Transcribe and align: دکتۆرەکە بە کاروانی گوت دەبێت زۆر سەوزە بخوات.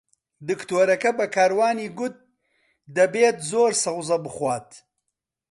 دکتۆرەکە 0.47 1.11
بە 1.17 1.25
کاروانی 1.35 1.89
گوت 1.97 2.15
دەبێت 2.97 3.37
زۆر 3.51 3.71
سەوزە 3.83 4.17
بخوات. 4.25 4.69